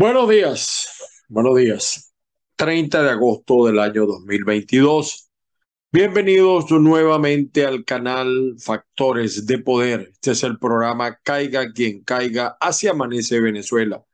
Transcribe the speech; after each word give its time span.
Buenos 0.00 0.30
días, 0.30 0.88
buenos 1.28 1.56
días. 1.56 2.14
30 2.56 3.02
de 3.02 3.10
agosto 3.10 3.66
del 3.66 3.78
año 3.78 4.06
2022. 4.06 5.29
Bienvenidos 5.92 6.70
nuevamente 6.70 7.66
al 7.66 7.84
canal 7.84 8.54
Factores 8.60 9.44
de 9.44 9.58
Poder. 9.58 10.10
Este 10.12 10.30
es 10.32 10.44
el 10.44 10.56
programa 10.56 11.18
Caiga 11.20 11.72
quien 11.72 12.04
caiga, 12.04 12.56
hacia 12.60 12.92
Amanece 12.92 13.40
Venezuela. 13.40 14.04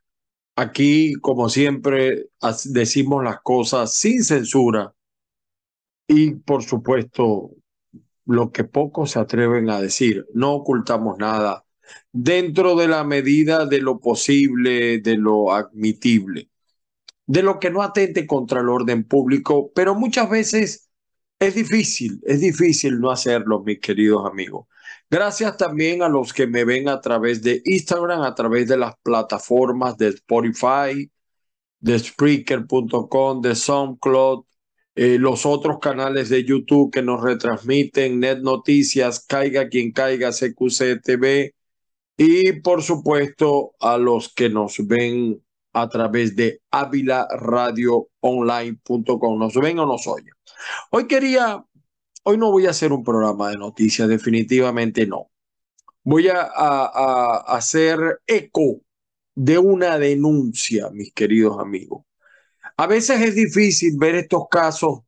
Aquí, 0.55 1.13
como 1.21 1.49
siempre, 1.49 2.29
decimos 2.65 3.23
las 3.23 3.41
cosas 3.41 3.93
sin 3.93 4.23
censura 4.23 4.95
y, 6.07 6.31
por 6.31 6.63
supuesto, 6.63 7.51
lo 8.25 8.51
que 8.51 8.63
pocos 8.63 9.11
se 9.11 9.19
atreven 9.19 9.69
a 9.69 9.79
decir. 9.79 10.25
No 10.33 10.55
ocultamos 10.55 11.19
nada 11.19 11.63
dentro 12.11 12.75
de 12.75 12.87
la 12.87 13.03
medida 13.03 13.67
de 13.67 13.81
lo 13.81 13.99
posible, 13.99 14.99
de 14.99 15.15
lo 15.17 15.53
admitible, 15.53 16.49
de 17.27 17.43
lo 17.43 17.59
que 17.59 17.69
no 17.69 17.83
atente 17.83 18.25
contra 18.25 18.61
el 18.61 18.69
orden 18.69 19.03
público, 19.03 19.71
pero 19.75 19.93
muchas 19.93 20.27
veces 20.27 20.86
es 21.39 21.55
difícil, 21.55 22.19
es 22.25 22.41
difícil 22.41 22.99
no 22.99 23.11
hacerlo, 23.11 23.63
mis 23.63 23.79
queridos 23.79 24.25
amigos. 24.25 24.67
Gracias 25.09 25.57
también 25.57 26.01
a 26.01 26.09
los 26.09 26.33
que 26.33 26.47
me 26.47 26.65
ven 26.65 26.89
a 26.89 26.99
través 27.01 27.41
de 27.43 27.61
Instagram, 27.65 28.21
a 28.23 28.35
través 28.35 28.67
de 28.67 28.77
las 28.77 28.95
plataformas 29.03 29.97
de 29.97 30.09
Spotify, 30.09 31.09
de 31.79 31.99
Spreaker.com, 31.99 33.41
de 33.41 33.55
SoundCloud, 33.55 34.45
eh, 34.95 35.17
los 35.19 35.45
otros 35.45 35.79
canales 35.79 36.29
de 36.29 36.43
YouTube 36.43 36.91
que 36.91 37.03
nos 37.03 37.21
retransmiten, 37.21 38.19
Net 38.19 38.39
Noticias, 38.39 39.25
Caiga 39.25 39.69
quien 39.69 39.91
caiga, 39.91 40.31
CQC 40.31 41.01
TV, 41.03 41.53
y 42.17 42.53
por 42.61 42.81
supuesto 42.83 43.75
a 43.79 43.97
los 43.97 44.33
que 44.33 44.49
nos 44.49 44.85
ven 44.87 45.41
a 45.81 45.89
través 45.89 46.35
de 46.35 46.61
avilaradioonline.com. 46.71 49.39
Nos 49.39 49.53
ven 49.55 49.79
o 49.79 49.85
nos 49.85 50.07
oyen. 50.07 50.33
Hoy 50.91 51.07
quería, 51.07 51.63
hoy 52.23 52.37
no 52.37 52.51
voy 52.51 52.65
a 52.65 52.71
hacer 52.71 52.91
un 52.91 53.03
programa 53.03 53.49
de 53.49 53.57
noticias, 53.57 54.07
definitivamente 54.07 55.05
no. 55.05 55.29
Voy 56.03 56.29
a, 56.29 56.41
a 56.41 57.43
hacer 57.55 58.21
eco 58.25 58.81
de 59.35 59.57
una 59.57 59.99
denuncia, 59.99 60.89
mis 60.91 61.13
queridos 61.13 61.59
amigos. 61.59 62.05
A 62.77 62.87
veces 62.87 63.21
es 63.21 63.35
difícil 63.35 63.95
ver 63.97 64.15
estos 64.15 64.43
casos 64.49 64.99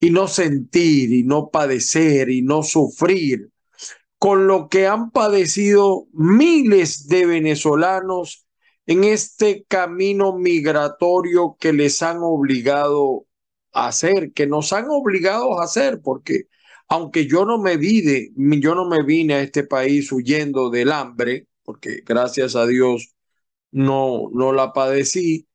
y 0.00 0.10
no 0.10 0.26
sentir 0.26 1.12
y 1.12 1.22
no 1.22 1.50
padecer 1.50 2.28
y 2.28 2.42
no 2.42 2.62
sufrir 2.62 3.50
con 4.18 4.46
lo 4.46 4.68
que 4.68 4.86
han 4.86 5.10
padecido 5.10 6.06
miles 6.12 7.08
de 7.08 7.26
venezolanos 7.26 8.46
en 8.86 9.04
este 9.04 9.64
camino 9.68 10.36
migratorio 10.36 11.56
que 11.60 11.72
les 11.72 12.02
han 12.02 12.18
obligado 12.22 13.26
a 13.72 13.88
hacer, 13.88 14.32
que 14.32 14.46
nos 14.46 14.72
han 14.72 14.86
obligado 14.90 15.60
a 15.60 15.64
hacer, 15.64 16.00
porque 16.02 16.48
aunque 16.88 17.26
yo 17.26 17.44
no 17.46 17.58
me 17.58 17.76
vine, 17.76 18.30
yo 18.36 18.74
no 18.74 18.86
me 18.88 19.02
vine 19.02 19.34
a 19.34 19.42
este 19.42 19.64
país 19.64 20.12
huyendo 20.12 20.70
del 20.70 20.92
hambre, 20.92 21.46
porque 21.64 22.02
gracias 22.04 22.56
a 22.56 22.66
Dios 22.66 23.14
no, 23.70 24.28
no 24.32 24.52
la 24.52 24.72
padecí, 24.72 25.48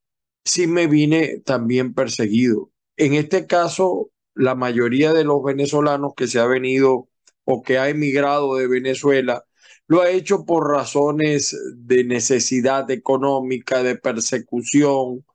sí 0.46 0.68
me 0.68 0.88
vine 0.88 1.40
también 1.46 1.94
perseguido. 1.94 2.72
En 2.98 3.14
este 3.14 3.48
caso, 3.48 4.12
la 4.34 4.56
mayoría 4.56 5.14
de 5.14 5.24
los 5.26 5.44
venezolanos 5.44 6.14
que 6.16 6.28
se 6.28 6.40
ha 6.40 6.48
venido 6.48 7.10
o 7.44 7.62
que 7.64 7.78
ha 7.78 7.90
emigrado 7.90 8.56
de 8.56 8.68
Venezuela, 8.68 9.46
lo 9.88 10.02
ha 10.02 10.10
hecho 10.10 10.46
por 10.46 10.70
razones 10.70 11.58
de 11.76 12.04
necesidad 12.04 12.90
económica, 12.92 13.84
de 13.84 13.96
persecución, 13.98 15.26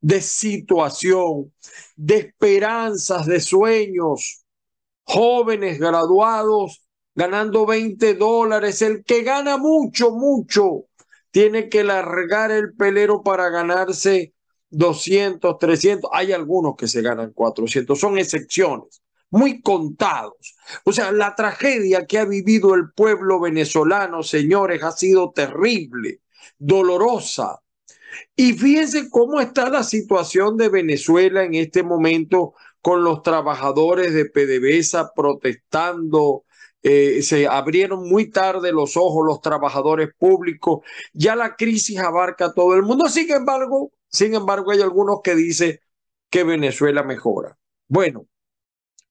de 0.00 0.20
situación, 0.20 1.52
de 1.96 2.16
esperanzas, 2.16 3.26
de 3.26 3.40
sueños. 3.40 4.44
Jóvenes 5.04 5.78
graduados 5.78 6.82
ganando 7.14 7.66
20 7.66 8.14
dólares, 8.14 8.82
el 8.82 9.04
que 9.04 9.22
gana 9.22 9.56
mucho, 9.58 10.12
mucho, 10.12 10.86
tiene 11.30 11.68
que 11.68 11.84
largar 11.84 12.50
el 12.50 12.74
pelero 12.74 13.22
para 13.22 13.48
ganarse 13.50 14.34
200, 14.70 15.58
300. 15.58 16.10
Hay 16.12 16.32
algunos 16.32 16.76
que 16.76 16.88
se 16.88 17.02
ganan 17.02 17.32
400, 17.32 17.98
son 17.98 18.18
excepciones 18.18 19.02
muy 19.30 19.62
contados. 19.62 20.56
O 20.84 20.92
sea, 20.92 21.12
la 21.12 21.34
tragedia 21.34 22.06
que 22.06 22.18
ha 22.18 22.24
vivido 22.24 22.74
el 22.74 22.90
pueblo 22.92 23.40
venezolano, 23.40 24.22
señores, 24.22 24.82
ha 24.82 24.92
sido 24.92 25.32
terrible, 25.32 26.20
dolorosa. 26.58 27.60
Y 28.36 28.54
fíjense 28.54 29.08
cómo 29.10 29.40
está 29.40 29.68
la 29.70 29.84
situación 29.84 30.56
de 30.56 30.68
Venezuela 30.68 31.44
en 31.44 31.54
este 31.54 31.82
momento 31.82 32.54
con 32.80 33.04
los 33.04 33.22
trabajadores 33.22 34.14
de 34.14 34.26
PDVSA 34.26 35.12
protestando. 35.14 36.44
Eh, 36.82 37.22
se 37.22 37.46
abrieron 37.46 38.08
muy 38.08 38.30
tarde 38.30 38.72
los 38.72 38.96
ojos 38.96 39.26
los 39.26 39.40
trabajadores 39.40 40.10
públicos. 40.18 40.80
Ya 41.12 41.36
la 41.36 41.56
crisis 41.56 41.98
abarca 41.98 42.46
a 42.46 42.54
todo 42.54 42.74
el 42.74 42.82
mundo. 42.82 43.08
Sin 43.08 43.30
embargo, 43.30 43.92
sin 44.08 44.34
embargo, 44.34 44.72
hay 44.72 44.80
algunos 44.80 45.20
que 45.22 45.34
dicen 45.34 45.78
que 46.30 46.44
Venezuela 46.44 47.02
mejora. 47.02 47.58
Bueno, 47.88 48.26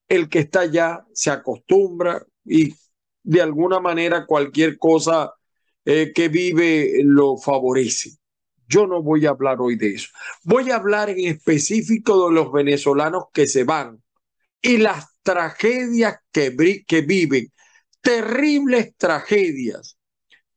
el 0.10 0.28
que 0.28 0.40
está 0.40 0.62
allá 0.62 1.06
se 1.14 1.30
acostumbra 1.30 2.26
y 2.44 2.74
de 3.24 3.42
alguna 3.42 3.80
manera 3.80 4.26
cualquier 4.26 4.78
cosa 4.78 5.34
eh, 5.86 6.12
que 6.14 6.28
vive 6.28 7.02
lo 7.04 7.38
favorece. 7.38 8.18
Yo 8.68 8.88
no 8.88 9.02
voy 9.02 9.26
a 9.26 9.30
hablar 9.30 9.62
hoy 9.62 9.76
de 9.78 9.96
eso. 9.96 10.10
Voy 10.44 10.72
a 10.72 10.76
hablar 10.76 11.10
en 11.10 11.20
específico 11.28 12.28
de 12.28 12.36
los 12.36 12.52
venezolanos 12.52 13.26
que 13.34 13.48
se 13.48 13.64
van 13.64 14.02
y 14.62 14.78
las 14.78 15.08
tragedias 15.22 16.18
que, 16.32 16.84
que 16.88 17.02
viven. 17.02 17.52
Terribles 18.02 18.96
tragedias. 18.98 19.98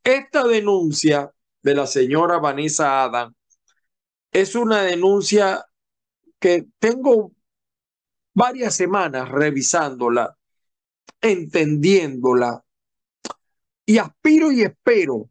Esta 0.02 0.46
denuncia 0.46 1.30
de 1.62 1.74
la 1.74 1.86
señora 1.86 2.38
Vanessa 2.38 3.02
Adam 3.02 3.34
es 4.32 4.54
una 4.54 4.82
denuncia 4.82 5.64
que 6.38 6.66
tengo 6.78 7.32
varias 8.34 8.74
semanas 8.74 9.28
revisándola, 9.28 10.36
entendiéndola, 11.20 12.64
y 13.84 13.98
aspiro 13.98 14.52
y 14.52 14.62
espero 14.62 15.28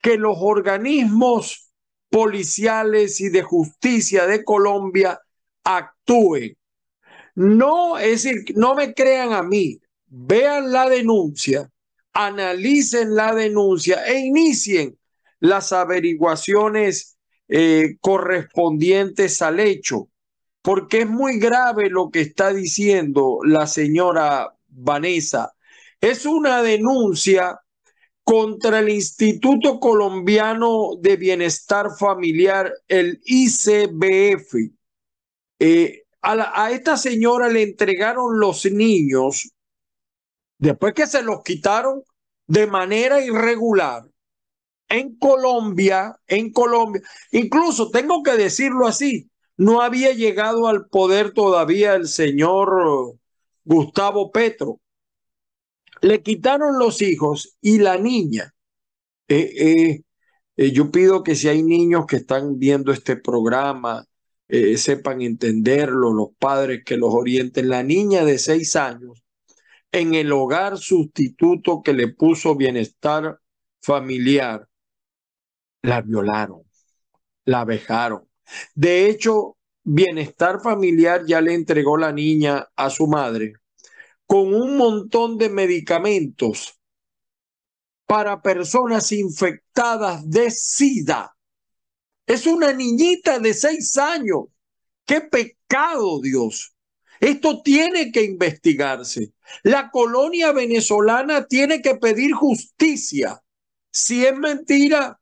que 0.00 0.16
los 0.16 0.36
organismos 0.40 1.70
policiales 2.10 3.20
y 3.20 3.28
de 3.28 3.42
justicia 3.42 4.26
de 4.26 4.44
Colombia 4.44 5.20
actúen. 5.64 6.56
No, 7.34 7.98
es 7.98 8.22
decir, 8.22 8.44
no 8.56 8.74
me 8.74 8.94
crean 8.94 9.32
a 9.32 9.42
mí, 9.42 9.80
vean 10.06 10.72
la 10.72 10.88
denuncia, 10.88 11.70
analicen 12.12 13.14
la 13.14 13.34
denuncia 13.34 14.04
e 14.06 14.20
inicien 14.20 14.98
las 15.40 15.72
averiguaciones 15.72 17.16
eh, 17.48 17.96
correspondientes 18.00 19.40
al 19.42 19.60
hecho 19.60 20.08
porque 20.68 21.00
es 21.00 21.08
muy 21.08 21.38
grave 21.38 21.88
lo 21.88 22.10
que 22.10 22.20
está 22.20 22.52
diciendo 22.52 23.38
la 23.42 23.66
señora 23.66 24.54
Vanessa. 24.66 25.54
Es 25.98 26.26
una 26.26 26.60
denuncia 26.60 27.58
contra 28.22 28.80
el 28.80 28.90
Instituto 28.90 29.80
Colombiano 29.80 30.90
de 31.00 31.16
Bienestar 31.16 31.86
Familiar, 31.98 32.70
el 32.86 33.18
ICBF. 33.24 34.56
Eh, 35.58 36.02
a, 36.20 36.62
a 36.62 36.70
esta 36.70 36.98
señora 36.98 37.48
le 37.48 37.62
entregaron 37.62 38.38
los 38.38 38.66
niños 38.66 39.50
después 40.58 40.92
que 40.92 41.06
se 41.06 41.22
los 41.22 41.42
quitaron 41.42 42.02
de 42.46 42.66
manera 42.66 43.24
irregular 43.24 44.04
en 44.90 45.16
Colombia, 45.16 46.14
en 46.26 46.52
Colombia, 46.52 47.00
incluso 47.30 47.90
tengo 47.90 48.22
que 48.22 48.32
decirlo 48.32 48.86
así, 48.86 49.30
no 49.58 49.82
había 49.82 50.12
llegado 50.12 50.68
al 50.68 50.86
poder 50.86 51.32
todavía 51.32 51.94
el 51.94 52.06
señor 52.06 53.18
Gustavo 53.64 54.30
Petro. 54.30 54.80
Le 56.00 56.22
quitaron 56.22 56.78
los 56.78 57.02
hijos 57.02 57.56
y 57.60 57.78
la 57.78 57.98
niña. 57.98 58.54
Eh, 59.26 59.50
eh, 59.58 60.02
eh, 60.56 60.70
yo 60.70 60.90
pido 60.92 61.24
que 61.24 61.34
si 61.34 61.48
hay 61.48 61.64
niños 61.64 62.06
que 62.06 62.16
están 62.16 62.58
viendo 62.58 62.92
este 62.92 63.16
programa, 63.16 64.04
sepan 64.76 65.20
entenderlo, 65.20 66.10
los 66.14 66.28
padres 66.38 66.82
que 66.86 66.96
los 66.96 67.12
orienten. 67.12 67.68
La 67.68 67.82
niña 67.82 68.24
de 68.24 68.38
seis 68.38 68.76
años, 68.76 69.22
en 69.92 70.14
el 70.14 70.32
hogar 70.32 70.78
sustituto 70.78 71.82
que 71.82 71.92
le 71.92 72.08
puso 72.08 72.56
bienestar 72.56 73.40
familiar, 73.82 74.66
la 75.82 76.00
violaron, 76.00 76.62
la 77.44 77.64
vejaron. 77.66 78.27
De 78.74 79.08
hecho, 79.08 79.56
Bienestar 79.82 80.60
Familiar 80.60 81.24
ya 81.26 81.40
le 81.40 81.54
entregó 81.54 81.96
la 81.96 82.12
niña 82.12 82.68
a 82.76 82.90
su 82.90 83.06
madre 83.06 83.54
con 84.26 84.54
un 84.54 84.76
montón 84.76 85.38
de 85.38 85.48
medicamentos 85.48 86.78
para 88.06 88.42
personas 88.42 89.10
infectadas 89.10 90.28
de 90.28 90.50
SIDA. 90.50 91.34
Es 92.26 92.46
una 92.46 92.74
niñita 92.74 93.38
de 93.38 93.54
seis 93.54 93.96
años. 93.96 94.44
¡Qué 95.06 95.22
pecado, 95.22 96.20
Dios! 96.20 96.74
Esto 97.20 97.62
tiene 97.62 98.12
que 98.12 98.22
investigarse. 98.22 99.32
La 99.62 99.90
colonia 99.90 100.52
venezolana 100.52 101.46
tiene 101.46 101.80
que 101.80 101.94
pedir 101.96 102.32
justicia. 102.32 103.42
Si 103.90 104.26
es 104.26 104.36
mentira, 104.36 105.18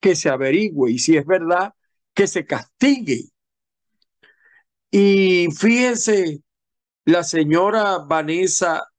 que 0.00 0.14
se 0.14 0.28
averigüe 0.28 0.92
y 0.92 0.98
si 0.98 1.16
es 1.16 1.24
verdad, 1.24 1.74
que 2.20 2.26
se 2.26 2.44
castigue. 2.44 3.30
Y 4.90 5.48
fíjense, 5.56 6.42
la 7.06 7.24
señora 7.24 8.00
Vanessa 8.00 8.90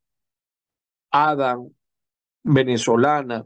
Adam, 1.11 1.69
venezolana, 2.41 3.45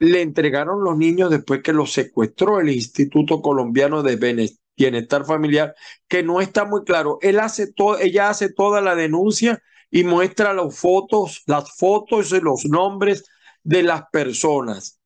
le 0.00 0.22
entregaron 0.22 0.82
los 0.82 0.98
niños 0.98 1.30
después 1.30 1.62
que 1.62 1.72
los 1.72 1.92
secuestró 1.92 2.58
el 2.58 2.70
Instituto 2.70 3.40
Colombiano 3.40 4.02
de 4.02 4.50
Bienestar 4.76 5.24
Familiar, 5.24 5.76
que 6.08 6.24
no 6.24 6.40
está 6.40 6.64
muy 6.64 6.82
claro. 6.82 7.18
Él 7.22 7.38
hace 7.38 7.72
todo, 7.72 8.00
ella 8.00 8.30
hace 8.30 8.52
toda 8.52 8.80
la 8.80 8.96
denuncia 8.96 9.62
y 9.92 10.02
muestra 10.02 10.54
las 10.54 10.76
fotos, 10.76 11.44
las 11.46 11.70
fotos 11.76 12.32
y 12.32 12.40
los 12.40 12.64
nombres 12.64 13.26
de 13.62 13.84
las 13.84 14.02
personas 14.10 14.97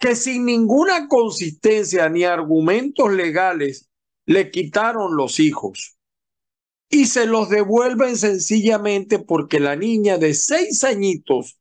que 0.00 0.16
sin 0.16 0.46
ninguna 0.46 1.06
consistencia 1.08 2.08
ni 2.08 2.24
argumentos 2.24 3.12
legales 3.12 3.90
le 4.24 4.50
quitaron 4.50 5.14
los 5.14 5.38
hijos 5.38 5.98
y 6.88 7.04
se 7.04 7.26
los 7.26 7.50
devuelven 7.50 8.16
sencillamente 8.16 9.18
porque 9.18 9.60
la 9.60 9.76
niña 9.76 10.16
de 10.16 10.32
seis 10.32 10.82
añitos 10.84 11.60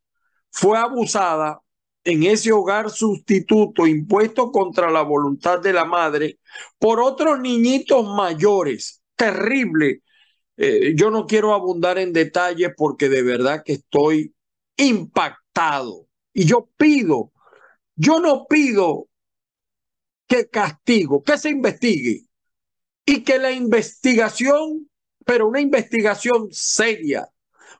fue 0.51 0.80
abusada 0.80 1.62
en 2.06 2.24
ese 2.24 2.53
hogar 2.53 2.89
sustituto 2.89 3.86
impuesto 3.86 4.51
contra 4.51 4.89
la 4.89 5.01
voluntad 5.03 5.59
de 5.59 5.74
la 5.74 5.83
madre 5.83 6.39
por 6.80 7.01
otros 7.01 7.39
niñitos 7.41 8.07
mayores. 8.07 9.03
Terrible. 9.15 10.01
Eh, 10.56 10.94
yo 10.95 11.12
no 11.12 11.27
quiero 11.27 11.53
abundar 11.53 11.97
en 11.97 12.13
detalles 12.13 12.71
porque 12.77 13.09
de 13.09 13.21
verdad 13.21 13.63
que 13.65 13.74
estoy 13.74 14.33
impactado. 14.77 16.07
Y 16.33 16.45
yo 16.45 16.69
pido 16.77 17.33
yo 18.00 18.22
no 18.22 18.46
pido 18.48 19.10
que 20.25 20.48
castigo, 20.48 21.22
que 21.22 21.38
se 21.38 21.50
investigue 21.50 22.24
y 23.06 23.25
que 23.25 23.38
la 23.40 23.51
investigación, 23.51 24.90
pero 25.25 25.50
una 25.50 25.60
investigación 25.60 26.48
seria, 26.50 27.28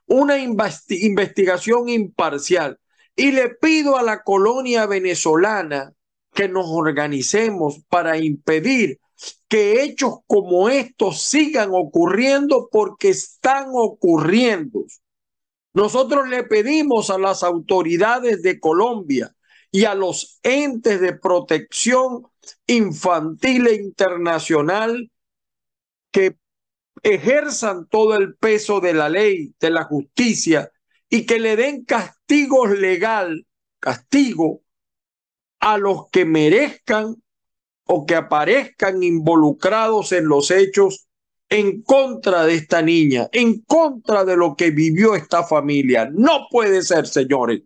una 0.06 0.36
investigación 0.36 1.88
imparcial. 1.88 2.78
Y 3.16 3.32
le 3.32 3.48
pido 3.48 3.96
a 3.96 4.02
la 4.02 4.22
colonia 4.22 4.84
venezolana 4.84 5.94
que 6.34 6.48
nos 6.50 6.66
organicemos 6.68 7.80
para 7.88 8.18
impedir 8.18 9.00
que 9.48 9.82
hechos 9.82 10.18
como 10.26 10.68
estos 10.68 11.22
sigan 11.22 11.70
ocurriendo 11.72 12.68
porque 12.70 13.08
están 13.08 13.68
ocurriendo. 13.72 14.84
Nosotros 15.72 16.28
le 16.28 16.44
pedimos 16.44 17.08
a 17.08 17.18
las 17.18 17.42
autoridades 17.42 18.42
de 18.42 18.60
Colombia 18.60 19.34
y 19.72 19.84
a 19.84 19.94
los 19.94 20.40
entes 20.42 21.00
de 21.00 21.14
protección 21.14 22.26
infantil 22.66 23.66
e 23.68 23.74
internacional 23.74 25.10
que 26.10 26.36
ejerzan 27.02 27.86
todo 27.86 28.16
el 28.16 28.34
peso 28.34 28.80
de 28.80 28.94
la 28.94 29.08
ley, 29.08 29.54
de 29.60 29.70
la 29.70 29.84
justicia 29.84 30.70
y 31.08 31.24
que 31.24 31.38
le 31.38 31.56
den 31.56 31.84
castigos 31.84 32.70
legal, 32.78 33.46
castigo 33.78 34.62
a 35.60 35.78
los 35.78 36.08
que 36.10 36.24
merezcan 36.24 37.16
o 37.84 38.06
que 38.06 38.14
aparezcan 38.14 39.02
involucrados 39.02 40.12
en 40.12 40.28
los 40.28 40.50
hechos 40.50 41.08
en 41.48 41.82
contra 41.82 42.44
de 42.44 42.54
esta 42.54 42.80
niña, 42.80 43.28
en 43.32 43.62
contra 43.62 44.24
de 44.24 44.36
lo 44.36 44.54
que 44.54 44.70
vivió 44.70 45.16
esta 45.16 45.42
familia. 45.44 46.08
No 46.12 46.46
puede 46.48 46.82
ser, 46.82 47.06
señores. 47.08 47.62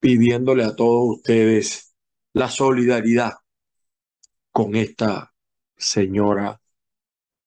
pidiéndole 0.00 0.64
a 0.64 0.74
todos 0.74 1.18
ustedes 1.18 1.94
la 2.32 2.48
solidaridad 2.48 3.34
con 4.50 4.74
esta 4.74 5.32
señora 5.76 6.60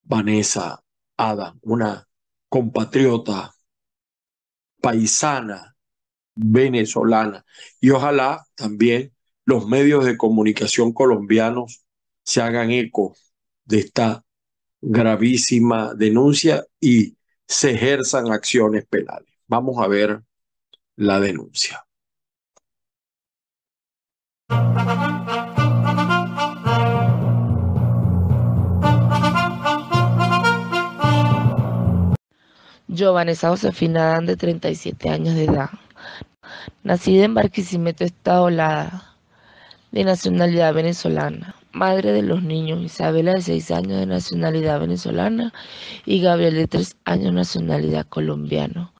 Vanessa 0.03 0.83
Adam, 1.17 1.59
una 1.63 2.07
compatriota 2.49 3.53
paisana 4.81 5.75
venezolana. 6.35 7.45
Y 7.81 7.89
ojalá 7.89 8.45
también 8.55 9.13
los 9.45 9.67
medios 9.67 10.05
de 10.05 10.17
comunicación 10.17 10.93
colombianos 10.93 11.83
se 12.23 12.41
hagan 12.41 12.71
eco 12.71 13.15
de 13.65 13.79
esta 13.79 14.23
gravísima 14.85 15.93
denuncia 15.93 16.65
y 16.79 17.15
se 17.47 17.71
ejerzan 17.71 18.31
acciones 18.31 18.85
penales. 18.85 19.29
Vamos 19.47 19.77
a 19.79 19.87
ver 19.87 20.21
la 20.97 21.19
denuncia. 21.19 21.85
Yo, 32.87 33.13
Vanessa 33.13 33.49
Josefina 33.49 34.09
Dan, 34.09 34.25
de 34.25 34.35
37 34.37 35.09
años 35.09 35.35
de 35.35 35.45
edad, 35.45 35.69
nacida 36.83 37.23
en 37.23 37.33
Barquisimeto, 37.33 38.03
Estado 38.03 38.49
Lara, 38.49 39.15
de 39.91 40.03
nacionalidad 40.03 40.73
venezolana 40.73 41.55
madre 41.73 42.13
de 42.13 42.21
los 42.21 42.43
niños, 42.43 42.81
Isabela 42.81 43.33
de 43.33 43.41
6 43.41 43.71
años 43.71 43.99
de 43.99 44.05
nacionalidad 44.05 44.79
venezolana 44.79 45.53
y 46.05 46.21
Gabriel 46.21 46.55
de 46.55 46.67
3 46.67 46.97
años 47.05 47.33
nacionalidad 47.33 48.05
colombiano. 48.07 48.93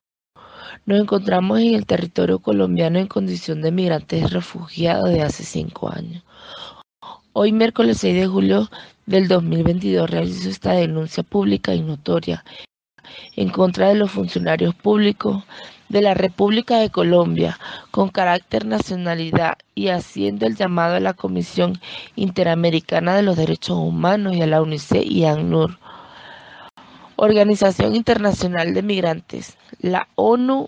Nos 0.86 1.00
encontramos 1.00 1.60
en 1.60 1.76
el 1.76 1.86
territorio 1.86 2.40
colombiano 2.40 3.00
en 3.00 3.08
condición 3.08 3.62
de 3.62 3.72
migrantes 3.72 4.32
refugiados 4.32 5.10
de 5.10 5.22
hace 5.22 5.44
cinco 5.44 5.90
años. 5.90 6.24
Hoy, 7.32 7.54
miércoles 7.54 8.00
6 8.00 8.16
de 8.16 8.28
julio 8.28 8.70
del 9.06 9.28
2022, 9.28 10.10
realizo 10.10 10.50
esta 10.50 10.74
denuncia 10.74 11.24
pública 11.24 11.74
y 11.74 11.82
notoria 11.82 12.44
en 13.36 13.50
contra 13.50 13.90
de 13.90 13.96
los 13.96 14.12
funcionarios 14.12 14.76
públicos 14.76 15.44
de 15.90 16.02
la 16.02 16.14
República 16.14 16.78
de 16.78 16.90
Colombia 16.90 17.60
con 17.92 18.10
carácter 18.10 18.66
nacionalidad 18.66 19.58
y 19.76 19.90
haciendo 19.90 20.46
el 20.46 20.56
llamado 20.56 20.96
a 20.96 21.00
la 21.00 21.14
Comisión 21.14 21.80
Interamericana 22.16 23.16
de 23.16 23.24
los 23.24 23.38
Derechos 23.38 23.78
Humanos 23.78 24.36
y 24.36 24.42
a 24.42 24.48
la 24.48 24.62
UNICEF 24.62 25.06
y 25.06 25.26
ANUR, 25.26 25.78
Organización 27.16 27.96
Internacional 27.96 28.74
de 28.74 28.82
Migrantes, 28.82 29.58
la 29.80 30.08
ONU 30.16 30.68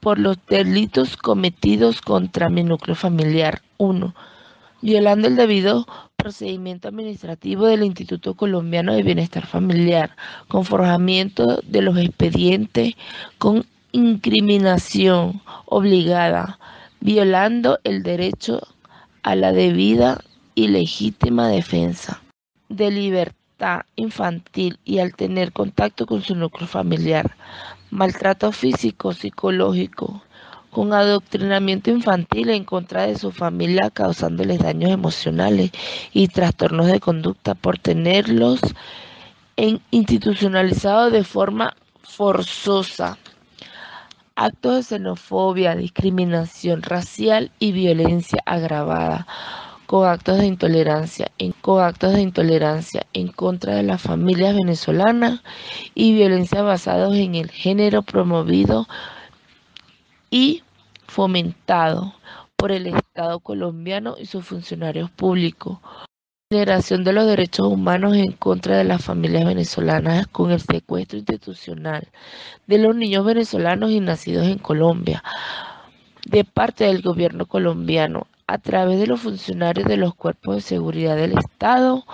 por 0.00 0.18
los 0.18 0.36
delitos 0.48 1.16
cometidos 1.16 2.00
contra 2.00 2.48
mi 2.48 2.64
núcleo 2.64 2.96
familiar. 2.96 3.62
1. 3.78 4.14
Violando 4.80 5.28
el 5.28 5.36
debido 5.36 5.86
procedimiento 6.22 6.86
administrativo 6.86 7.66
del 7.66 7.82
Instituto 7.82 8.34
Colombiano 8.34 8.94
de 8.94 9.02
Bienestar 9.02 9.44
Familiar, 9.44 10.14
con 10.46 10.64
forjamiento 10.64 11.60
de 11.66 11.82
los 11.82 11.98
expedientes, 11.98 12.94
con 13.38 13.66
incriminación 13.90 15.42
obligada, 15.66 16.60
violando 17.00 17.80
el 17.82 18.04
derecho 18.04 18.60
a 19.24 19.34
la 19.34 19.52
debida 19.52 20.20
y 20.54 20.68
legítima 20.68 21.48
defensa 21.48 22.22
de 22.68 22.92
libertad 22.92 23.82
infantil 23.96 24.78
y 24.84 25.00
al 25.00 25.14
tener 25.16 25.52
contacto 25.52 26.06
con 26.06 26.22
su 26.22 26.36
núcleo 26.36 26.68
familiar, 26.68 27.36
maltrato 27.90 28.52
físico, 28.52 29.12
psicológico, 29.12 30.22
con 30.72 30.94
adoctrinamiento 30.94 31.90
infantil 31.90 32.48
en 32.48 32.64
contra 32.64 33.06
de 33.06 33.18
su 33.18 33.30
familia, 33.30 33.90
causándoles 33.90 34.58
daños 34.58 34.90
emocionales 34.90 35.70
y 36.14 36.28
trastornos 36.28 36.86
de 36.86 36.98
conducta 36.98 37.54
por 37.54 37.78
tenerlos 37.78 38.58
en 39.56 39.82
institucionalizados 39.90 41.12
de 41.12 41.24
forma 41.24 41.76
forzosa. 42.02 43.18
Actos 44.34 44.76
de 44.76 44.82
xenofobia, 44.82 45.76
discriminación 45.76 46.82
racial 46.82 47.50
y 47.58 47.72
violencia 47.72 48.42
agravada, 48.46 49.26
con 49.84 50.08
actos 50.08 50.38
de 50.38 50.46
intolerancia, 50.46 51.30
en, 51.36 51.52
con 51.52 51.84
actos 51.84 52.14
de 52.14 52.22
intolerancia 52.22 53.04
en 53.12 53.28
contra 53.28 53.74
de 53.74 53.82
las 53.82 54.00
familias 54.00 54.56
venezolanas 54.56 55.42
y 55.94 56.14
violencia 56.14 56.62
basados 56.62 57.14
en 57.14 57.34
el 57.34 57.50
género 57.50 58.00
promovido 58.00 58.86
y 60.32 60.62
fomentado 61.06 62.14
por 62.56 62.72
el 62.72 62.86
Estado 62.86 63.38
colombiano 63.40 64.16
y 64.18 64.24
sus 64.24 64.46
funcionarios 64.46 65.10
públicos. 65.10 65.78
Generación 66.50 67.04
de 67.04 67.12
los 67.12 67.26
derechos 67.26 67.66
humanos 67.66 68.16
en 68.16 68.32
contra 68.32 68.78
de 68.78 68.84
las 68.84 69.04
familias 69.04 69.44
venezolanas 69.44 70.26
con 70.26 70.50
el 70.50 70.60
secuestro 70.60 71.18
institucional 71.18 72.08
de 72.66 72.78
los 72.78 72.96
niños 72.96 73.24
venezolanos 73.24 73.90
y 73.90 74.00
nacidos 74.00 74.46
en 74.46 74.58
Colombia 74.58 75.22
de 76.26 76.44
parte 76.44 76.84
del 76.84 77.02
gobierno 77.02 77.46
colombiano 77.46 78.26
a 78.46 78.58
través 78.58 79.00
de 79.00 79.06
los 79.06 79.20
funcionarios 79.20 79.86
de 79.86 79.96
los 79.96 80.14
cuerpos 80.14 80.56
de 80.56 80.60
seguridad 80.62 81.16
del 81.16 81.36
Estado 81.38 82.04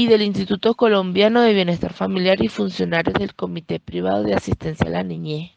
y 0.00 0.06
del 0.06 0.22
Instituto 0.22 0.76
Colombiano 0.76 1.42
de 1.42 1.52
Bienestar 1.52 1.92
Familiar 1.92 2.42
y 2.42 2.48
funcionarios 2.48 3.12
del 3.12 3.34
Comité 3.34 3.78
Privado 3.80 4.22
de 4.22 4.32
Asistencia 4.32 4.86
a 4.86 4.90
la 4.90 5.02
Niñez. 5.02 5.50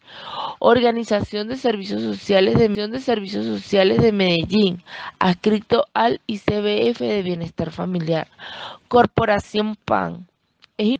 Organización 0.60 1.48
de 1.48 1.56
Servicios 1.56 2.02
Sociales 2.02 2.60
de, 2.60 2.68
de 2.68 3.00
Servicios 3.00 3.46
Sociales 3.46 4.02
de 4.02 4.12
Medellín, 4.12 4.84
adscrito 5.18 5.86
al 5.94 6.20
ICBF 6.28 7.00
de 7.00 7.22
Bienestar 7.24 7.72
Familiar. 7.72 8.28
Corporación 8.90 9.78
PAN. 9.78 10.28
Es, 10.78 10.98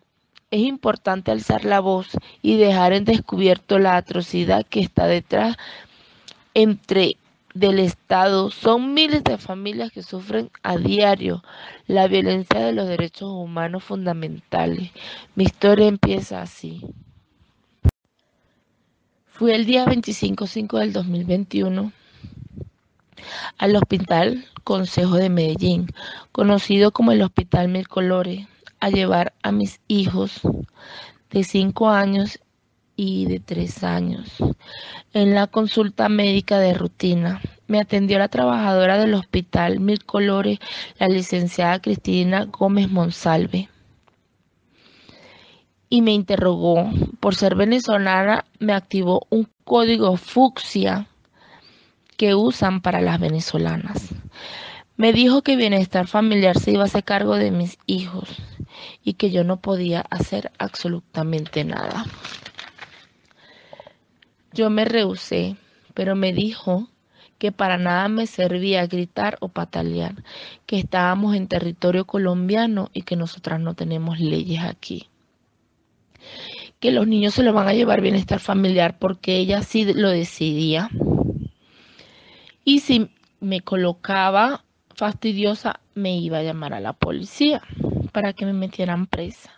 es 0.50 0.62
importante 0.62 1.30
alzar 1.30 1.66
la 1.66 1.82
voz 1.82 2.18
y 2.42 2.56
dejar 2.56 2.94
en 2.94 3.04
descubierto 3.04 3.78
la 3.78 3.98
atrocidad 3.98 4.66
que 4.66 4.80
está 4.80 5.06
detrás 5.06 5.58
entre 6.54 7.18
del 7.54 7.80
Estado 7.80 8.50
son 8.50 8.94
miles 8.94 9.24
de 9.24 9.38
familias 9.38 9.92
que 9.92 10.04
sufren 10.04 10.50
a 10.64 10.78
diario 10.78 11.44
la 11.88 12.08
violencia 12.08 12.60
de 12.60 12.74
los 12.74 12.88
derechos 12.88 13.30
humanos 13.30 13.84
fundamentales. 13.84 14.92
Mi 15.36 15.44
historia 15.44 15.88
empieza 15.88 16.42
así. 16.42 16.82
Fui 19.28 19.52
el 19.52 19.66
día 19.66 19.86
25-5 19.86 20.80
del 20.80 20.94
2021 20.94 21.92
al 23.58 23.76
Hospital 23.76 24.46
Consejo 24.64 25.16
de 25.16 25.30
Medellín, 25.30 25.88
conocido 26.32 26.92
como 26.92 27.12
el 27.12 27.22
Hospital 27.22 27.68
Mil 27.68 27.88
Colores, 27.88 28.48
a 28.80 28.90
llevar 28.90 29.34
a 29.44 29.52
mis 29.52 29.80
hijos 29.88 30.42
de 31.32 31.44
5 31.44 31.90
años 31.90 32.40
y 32.96 33.26
de 33.26 33.40
tres 33.40 33.84
años. 33.84 34.30
En 35.14 35.34
la 35.34 35.48
consulta 35.48 36.10
médica 36.10 36.60
de 36.60 36.74
rutina 36.74 37.42
me 37.68 37.80
atendió 37.80 38.20
la 38.20 38.28
trabajadora 38.28 38.98
del 38.98 39.14
hospital 39.14 39.80
Mil 39.80 40.04
Colores, 40.06 40.60
la 41.00 41.08
licenciada 41.08 41.82
Cristina 41.82 42.46
Gómez 42.46 42.90
Monsalve. 42.90 43.70
Y 45.90 46.02
me 46.02 46.12
interrogó. 46.12 46.90
Por 47.20 47.36
ser 47.36 47.56
venezolana, 47.56 48.46
me 48.60 48.74
activó 48.74 49.26
un 49.30 49.48
código 49.64 50.18
fucsia 50.18 51.08
que 52.18 52.36
usan 52.36 52.82
para 52.82 53.02
las 53.02 53.20
venezolanas. 53.20 54.10
Me 54.96 55.14
dijo 55.14 55.42
que 55.42 55.56
bienestar 55.56 56.08
familiar 56.08 56.60
se 56.60 56.72
iba 56.72 56.84
a 56.84 56.86
hacer 56.86 57.04
cargo 57.04 57.36
de 57.36 57.52
mis 57.52 57.78
hijos 57.88 58.30
y 59.04 59.14
que 59.14 59.32
yo 59.32 59.44
no 59.44 59.58
podía 59.58 60.02
hacer 60.10 60.52
absolutamente 60.60 61.64
nada. 61.64 62.06
Yo 64.54 64.70
me 64.70 64.86
rehusé, 64.86 65.56
pero 65.96 66.16
me 66.16 66.32
dijo 66.32 66.88
que 67.40 67.52
para 67.52 67.78
nada 67.80 68.08
me 68.08 68.28
servía 68.28 68.86
gritar 68.86 69.38
o 69.42 69.50
patalear, 69.50 70.24
que 70.68 70.78
estábamos 70.78 71.36
en 71.36 71.48
territorio 71.48 72.06
colombiano 72.06 72.92
y 72.94 73.02
que 73.02 73.16
nosotras 73.16 73.60
no 73.60 73.74
tenemos 73.74 74.20
leyes 74.20 74.64
aquí. 74.64 75.10
Que 76.80 76.92
los 76.92 77.08
niños 77.08 77.34
se 77.34 77.42
lo 77.42 77.52
van 77.52 77.68
a 77.68 77.74
llevar 77.74 78.02
bienestar 78.02 78.40
familiar 78.40 79.00
porque 79.00 79.38
ella 79.38 79.64
sí 79.64 79.92
lo 79.92 80.10
decidía. 80.10 80.90
Y 82.64 82.82
si 82.82 83.10
me 83.40 83.62
colocaba 83.62 84.64
fastidiosa, 84.96 85.80
me 85.96 86.16
iba 86.16 86.38
a 86.38 86.44
llamar 86.44 86.76
a 86.76 86.80
la 86.80 86.94
policía 86.94 87.64
para 88.12 88.34
que 88.34 88.46
me 88.46 88.54
metieran 88.54 89.08
presa. 89.08 89.52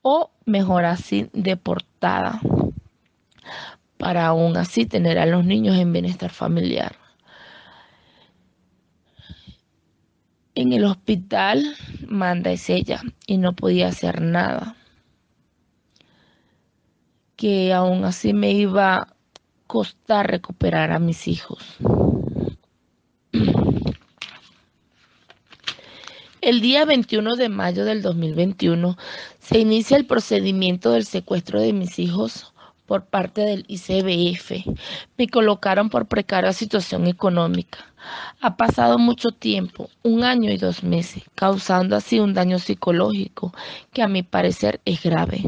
O 0.00 0.30
mejor 0.46 0.86
así, 0.86 1.28
deportada 1.34 2.40
para 3.98 4.26
aún 4.26 4.56
así 4.56 4.86
tener 4.86 5.18
a 5.18 5.26
los 5.26 5.44
niños 5.44 5.76
en 5.78 5.92
bienestar 5.92 6.30
familiar. 6.30 6.96
En 10.54 10.72
el 10.72 10.84
hospital 10.84 11.76
manda 12.08 12.50
es 12.50 12.70
ella 12.70 13.02
y 13.26 13.38
no 13.38 13.54
podía 13.54 13.88
hacer 13.88 14.22
nada. 14.22 14.76
Que 17.36 17.74
aún 17.74 18.04
así 18.04 18.32
me 18.32 18.52
iba 18.52 18.96
a 18.96 19.08
costar 19.66 20.30
recuperar 20.30 20.92
a 20.92 20.98
mis 20.98 21.28
hijos. 21.28 21.76
El 26.40 26.60
día 26.60 26.84
21 26.84 27.36
de 27.36 27.48
mayo 27.48 27.84
del 27.84 28.02
2021 28.02 28.96
se 29.40 29.58
inicia 29.58 29.96
el 29.96 30.06
procedimiento 30.06 30.92
del 30.92 31.04
secuestro 31.04 31.60
de 31.60 31.72
mis 31.72 31.98
hijos 31.98 32.54
por 32.86 33.06
parte 33.06 33.42
del 33.42 33.64
ICBF. 33.68 34.64
Me 35.18 35.28
colocaron 35.28 35.90
por 35.90 36.06
precaria 36.06 36.52
situación 36.52 37.06
económica. 37.06 37.78
Ha 38.40 38.56
pasado 38.56 38.98
mucho 38.98 39.30
tiempo, 39.32 39.90
un 40.02 40.22
año 40.22 40.50
y 40.50 40.56
dos 40.56 40.82
meses, 40.84 41.24
causando 41.34 41.96
así 41.96 42.20
un 42.20 42.34
daño 42.34 42.58
psicológico 42.58 43.52
que 43.92 44.02
a 44.02 44.08
mi 44.08 44.22
parecer 44.22 44.80
es 44.84 45.02
grave. 45.02 45.42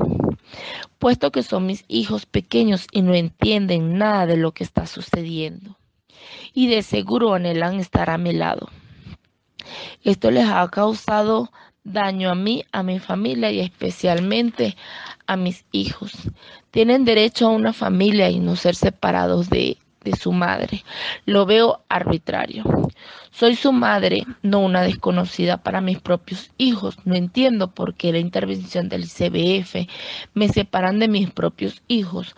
Puesto 0.98 1.30
que 1.30 1.42
son 1.42 1.66
mis 1.66 1.84
hijos 1.88 2.26
pequeños 2.26 2.86
y 2.90 3.02
no 3.02 3.14
entienden 3.14 3.98
nada 3.98 4.26
de 4.26 4.36
lo 4.36 4.52
que 4.52 4.64
está 4.64 4.86
sucediendo. 4.86 5.76
Y 6.52 6.66
de 6.66 6.82
seguro 6.82 7.34
anhelan 7.34 7.78
estar 7.78 8.10
a 8.10 8.18
mi 8.18 8.32
lado. 8.32 8.68
Esto 10.02 10.30
les 10.30 10.48
ha 10.48 10.66
causado 10.68 11.50
daño 11.84 12.30
a 12.30 12.34
mí, 12.34 12.64
a 12.72 12.82
mi 12.82 12.98
familia 12.98 13.50
y 13.50 13.60
especialmente 13.60 14.76
a 15.28 15.36
mis 15.36 15.64
hijos. 15.70 16.12
Tienen 16.72 17.04
derecho 17.04 17.46
a 17.46 17.50
una 17.50 17.72
familia 17.72 18.28
y 18.30 18.40
no 18.40 18.56
ser 18.56 18.74
separados 18.74 19.48
de, 19.48 19.78
de 20.02 20.16
su 20.16 20.32
madre. 20.32 20.84
Lo 21.26 21.46
veo 21.46 21.84
arbitrario. 21.88 22.64
Soy 23.30 23.54
su 23.54 23.72
madre, 23.72 24.24
no 24.42 24.58
una 24.60 24.82
desconocida 24.82 25.58
para 25.58 25.80
mis 25.80 26.00
propios 26.00 26.50
hijos. 26.58 26.96
No 27.04 27.14
entiendo 27.14 27.72
por 27.72 27.94
qué 27.94 28.10
la 28.10 28.18
intervención 28.18 28.88
del 28.88 29.04
CBF 29.04 29.86
me 30.34 30.48
separan 30.48 30.98
de 30.98 31.08
mis 31.08 31.30
propios 31.30 31.82
hijos. 31.86 32.34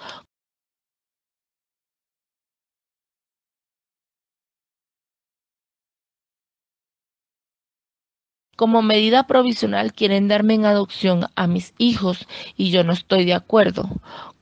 Como 8.61 8.83
medida 8.83 9.27
provisional 9.27 9.95
quieren 9.95 10.29
darme 10.29 10.53
en 10.53 10.67
adopción 10.67 11.29
a 11.35 11.47
mis 11.47 11.73
hijos 11.79 12.29
y 12.59 12.71
yo 12.71 12.85
no 12.85 12.93
estoy 12.93 13.25
de 13.25 13.33
acuerdo, 13.33 13.89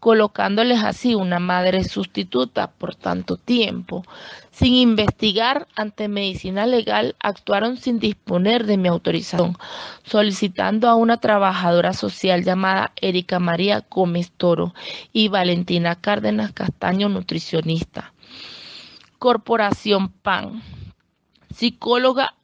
colocándoles 0.01 0.83
así 0.83 1.15
una 1.15 1.39
madre 1.39 1.85
sustituta 1.85 2.69
por 2.69 2.97
tanto 2.97 3.37
tiempo. 3.37 4.05
Sin 4.51 4.75
investigar 4.75 5.69
ante 5.77 6.09
medicina 6.09 6.67
legal, 6.67 7.15
actuaron 7.21 7.77
sin 7.77 8.01
disponer 8.01 8.67
de 8.67 8.77
mi 8.77 8.89
autorización, 8.89 9.57
solicitando 10.03 10.89
a 10.89 10.97
una 10.97 11.19
trabajadora 11.19 11.93
social 11.93 12.43
llamada 12.43 12.91
Erika 13.01 13.39
María 13.39 13.85
Gómez 13.89 14.33
Toro 14.37 14.75
y 15.13 15.29
Valentina 15.29 15.95
Cárdenas 15.95 16.51
Castaño, 16.51 17.09
nutricionista. 17.09 18.13
Corporación 19.21 20.09
PAN, 20.09 20.61
psicóloga 21.55 22.35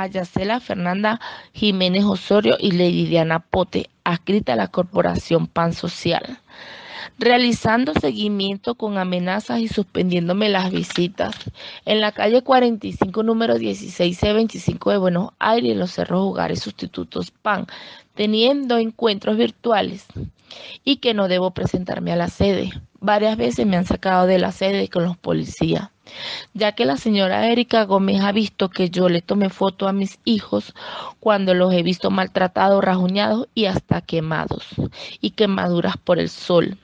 Ayacela 0.00 0.60
Fernanda 0.60 1.20
Jiménez 1.52 2.04
Osorio 2.04 2.56
y 2.58 2.72
Lady 2.72 3.06
Diana 3.06 3.40
Pote, 3.40 3.90
adscrita 4.04 4.52
a 4.52 4.56
la 4.56 4.68
Corporación 4.68 5.46
Pan 5.46 5.72
Social, 5.72 6.38
realizando 7.18 7.92
seguimiento 7.94 8.74
con 8.74 8.98
amenazas 8.98 9.60
y 9.60 9.68
suspendiéndome 9.68 10.48
las 10.48 10.70
visitas 10.70 11.34
en 11.84 12.00
la 12.00 12.12
calle 12.12 12.42
45, 12.42 13.22
número 13.22 13.56
16C25 13.56 14.92
de 14.92 14.98
Buenos 14.98 15.30
Aires, 15.38 15.72
en 15.72 15.78
los 15.78 15.92
Cerros 15.92 16.20
Hogares 16.20 16.60
Sustitutos 16.60 17.30
PAN, 17.30 17.66
teniendo 18.14 18.78
encuentros 18.78 19.36
virtuales 19.36 20.06
y 20.84 20.96
que 20.96 21.14
no 21.14 21.28
debo 21.28 21.50
presentarme 21.52 22.12
a 22.12 22.16
la 22.16 22.28
sede. 22.28 22.70
Varias 23.00 23.36
veces 23.36 23.66
me 23.66 23.76
han 23.76 23.86
sacado 23.86 24.26
de 24.26 24.38
la 24.38 24.52
sede 24.52 24.88
con 24.88 25.04
los 25.04 25.16
policías 25.16 25.90
ya 26.54 26.72
que 26.72 26.84
la 26.84 26.96
señora 26.96 27.48
Erika 27.48 27.84
Gómez 27.84 28.20
ha 28.22 28.32
visto 28.32 28.68
que 28.70 28.90
yo 28.90 29.08
le 29.08 29.22
tomé 29.22 29.50
foto 29.50 29.88
a 29.88 29.92
mis 29.92 30.18
hijos 30.24 30.74
cuando 31.20 31.54
los 31.54 31.72
he 31.72 31.82
visto 31.82 32.10
maltratados, 32.10 32.82
rajuñados 32.82 33.48
y 33.54 33.66
hasta 33.66 34.00
quemados 34.00 34.66
y 35.20 35.30
quemaduras 35.30 35.96
por 35.96 36.18
el 36.18 36.28
sol. 36.28 36.78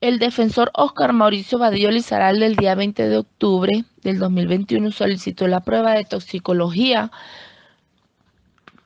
El 0.00 0.18
defensor 0.18 0.70
Oscar 0.74 1.12
Mauricio 1.12 1.58
Badillo 1.58 1.90
Lizaral 1.90 2.40
del 2.40 2.56
día 2.56 2.74
20 2.74 3.06
de 3.08 3.18
octubre 3.18 3.84
del 4.02 4.18
2021 4.18 4.92
solicitó 4.92 5.46
la 5.46 5.60
prueba 5.60 5.92
de 5.92 6.04
toxicología 6.04 7.10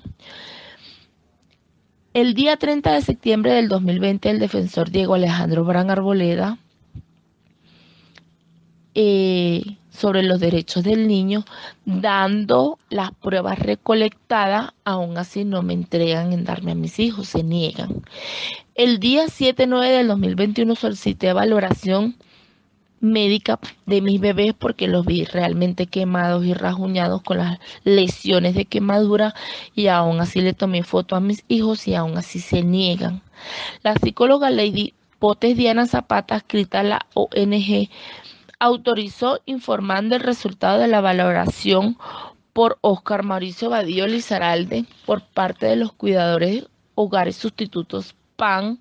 El 2.18 2.34
día 2.34 2.58
30 2.58 2.94
de 2.94 3.02
septiembre 3.04 3.54
del 3.54 3.68
2020, 3.68 4.32
el 4.32 4.40
defensor 4.40 4.90
Diego 4.90 5.14
Alejandro 5.14 5.64
Bran 5.64 5.92
Arboleda, 5.92 6.58
eh, 8.96 9.62
sobre 9.92 10.24
los 10.24 10.40
derechos 10.40 10.84
del 10.84 11.08
niño, 11.08 11.46
dando 11.86 12.80
las 12.90 13.12
pruebas 13.12 13.60
recolectadas, 13.60 14.72
aún 14.84 15.20
así 15.20 15.46
no 15.46 15.62
me 15.62 15.74
entregan 15.74 16.34
en 16.34 16.44
darme 16.44 16.72
a 16.72 16.76
mis 16.76 16.98
hijos, 16.98 17.28
se 17.28 17.44
niegan. 17.44 18.02
El 18.74 19.00
día 19.00 19.26
7-9 19.26 19.88
del 19.96 20.08
2021 20.08 20.74
solicité 20.74 21.34
valoración 21.34 22.16
médica 23.00 23.60
de 23.86 24.02
mis 24.02 24.20
bebés 24.20 24.54
porque 24.54 24.88
los 24.88 25.06
vi 25.06 25.26
realmente 25.26 25.88
quemados 25.88 26.46
y 26.46 26.54
rajuñados 26.54 27.22
con 27.22 27.38
las 27.38 27.60
lesiones 27.84 28.56
de 28.56 28.66
quemadura 28.66 29.34
y 29.76 29.88
aún 29.88 30.20
así 30.20 30.42
le 30.42 30.54
tomé 30.54 30.84
foto 30.84 31.16
a 31.16 31.20
mis 31.20 31.44
hijos 31.48 31.88
y 31.88 31.96
aún 31.96 32.18
así 32.18 32.40
se 32.40 32.64
niegan. 32.64 33.22
La 33.84 33.96
psicóloga 33.96 34.50
Lady 34.50 34.94
Potes 35.20 35.58
Diana 35.58 35.88
Zapata, 35.88 36.36
escrita 36.36 36.82
a 36.82 36.84
la 36.84 37.06
ONG, 37.14 37.90
autorizó 38.60 39.40
informando 39.46 40.16
el 40.16 40.22
resultado 40.22 40.80
de 40.80 40.88
la 40.88 41.02
valoración 41.02 41.98
por 42.54 42.78
Oscar 42.82 43.24
Mauricio 43.24 43.70
Badillo 43.70 44.08
Lizaralde 44.08 44.86
por 45.06 45.22
parte 45.22 45.68
de 45.68 45.76
los 45.76 45.92
cuidadores 45.92 46.68
hogares 46.96 47.36
sustitutos 47.36 48.16
PAN, 48.36 48.80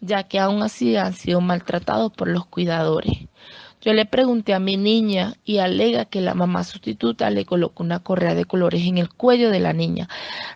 ya 0.00 0.24
que 0.24 0.38
aún 0.38 0.62
así 0.62 0.96
han 0.96 1.14
sido 1.14 1.40
maltratados 1.40 2.12
por 2.12 2.28
los 2.28 2.46
cuidadores. 2.46 3.26
Yo 3.86 3.92
le 3.92 4.04
pregunté 4.04 4.52
a 4.52 4.58
mi 4.58 4.76
niña 4.76 5.34
y 5.44 5.58
alega 5.58 6.06
que 6.06 6.20
la 6.20 6.34
mamá 6.34 6.64
sustituta 6.64 7.30
le 7.30 7.44
colocó 7.44 7.84
una 7.84 8.00
correa 8.00 8.34
de 8.34 8.44
colores 8.44 8.82
en 8.84 8.98
el 8.98 9.10
cuello 9.10 9.48
de 9.48 9.60
la 9.60 9.72
niña. 9.72 10.08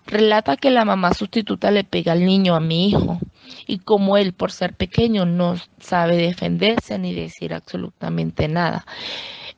Relata 0.04 0.56
que 0.56 0.72
la 0.72 0.84
mamá 0.84 1.14
sustituta 1.14 1.70
le 1.70 1.84
pega 1.84 2.10
al 2.10 2.26
niño 2.26 2.56
a 2.56 2.60
mi 2.60 2.88
hijo 2.88 3.20
y 3.68 3.78
como 3.78 4.16
él 4.16 4.32
por 4.32 4.50
ser 4.50 4.74
pequeño 4.74 5.26
no 5.26 5.54
sabe 5.78 6.16
defenderse 6.16 6.98
ni 6.98 7.14
decir 7.14 7.54
absolutamente 7.54 8.48
nada. 8.48 8.84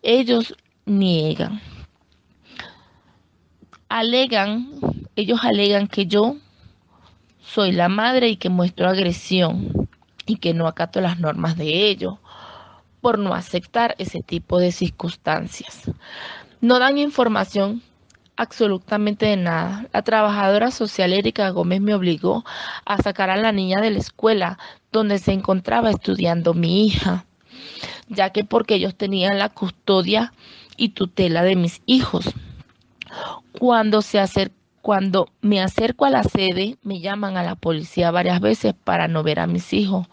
Ellos 0.02 0.54
niegan. 0.84 1.62
Alegan, 3.88 4.68
ellos 5.16 5.40
alegan 5.44 5.88
que 5.88 6.04
yo 6.04 6.36
soy 7.40 7.72
la 7.72 7.88
madre 7.88 8.28
y 8.28 8.36
que 8.36 8.50
muestro 8.50 8.86
agresión 8.90 9.88
y 10.26 10.36
que 10.36 10.52
no 10.52 10.66
acato 10.66 11.00
las 11.00 11.18
normas 11.18 11.56
de 11.56 11.88
ellos 11.88 12.18
por 13.02 13.18
no 13.18 13.34
aceptar 13.34 13.94
ese 13.98 14.22
tipo 14.22 14.58
de 14.58 14.72
circunstancias. 14.72 15.90
No 16.62 16.78
dan 16.78 16.96
información 16.96 17.82
absolutamente 18.36 19.26
de 19.26 19.36
nada. 19.36 19.86
La 19.92 20.02
trabajadora 20.02 20.70
social 20.70 21.12
Erika 21.12 21.50
Gómez 21.50 21.80
me 21.80 21.94
obligó 21.94 22.44
a 22.86 22.96
sacar 22.98 23.28
a 23.28 23.36
la 23.36 23.52
niña 23.52 23.80
de 23.80 23.90
la 23.90 23.98
escuela 23.98 24.58
donde 24.92 25.18
se 25.18 25.32
encontraba 25.32 25.90
estudiando 25.90 26.54
mi 26.54 26.86
hija, 26.86 27.26
ya 28.08 28.30
que 28.30 28.44
porque 28.44 28.76
ellos 28.76 28.94
tenían 28.94 29.38
la 29.38 29.48
custodia 29.48 30.32
y 30.76 30.90
tutela 30.90 31.42
de 31.42 31.56
mis 31.56 31.82
hijos. 31.84 32.32
Cuando 33.58 34.00
se 34.00 34.22
cuando 34.80 35.28
me 35.42 35.60
acerco 35.60 36.04
a 36.06 36.10
la 36.10 36.24
sede, 36.24 36.76
me 36.82 37.00
llaman 37.00 37.36
a 37.36 37.44
la 37.44 37.54
policía 37.54 38.10
varias 38.10 38.40
veces 38.40 38.74
para 38.74 39.06
no 39.06 39.22
ver 39.22 39.38
a 39.38 39.46
mis 39.46 39.72
hijos 39.72 40.08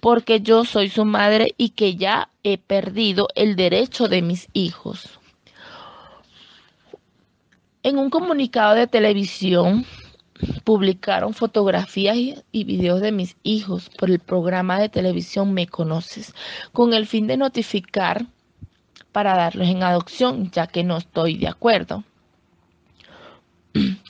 porque 0.00 0.40
yo 0.40 0.64
soy 0.64 0.88
su 0.88 1.04
madre 1.04 1.54
y 1.56 1.70
que 1.70 1.96
ya 1.96 2.30
he 2.42 2.58
perdido 2.58 3.28
el 3.34 3.56
derecho 3.56 4.08
de 4.08 4.22
mis 4.22 4.48
hijos. 4.52 5.18
En 7.82 7.98
un 7.98 8.10
comunicado 8.10 8.74
de 8.74 8.86
televisión 8.86 9.84
publicaron 10.64 11.34
fotografías 11.34 12.44
y 12.52 12.64
videos 12.64 13.00
de 13.00 13.12
mis 13.12 13.36
hijos 13.42 13.88
por 13.90 14.10
el 14.10 14.18
programa 14.18 14.78
de 14.78 14.88
televisión 14.88 15.54
Me 15.54 15.66
Conoces, 15.66 16.34
con 16.72 16.92
el 16.92 17.06
fin 17.06 17.26
de 17.26 17.36
notificar 17.36 18.26
para 19.12 19.34
darlos 19.34 19.68
en 19.68 19.82
adopción, 19.82 20.50
ya 20.50 20.66
que 20.66 20.84
no 20.84 20.96
estoy 20.98 21.38
de 21.38 21.48
acuerdo. 21.48 22.04